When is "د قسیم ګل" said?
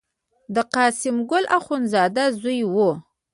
0.55-1.45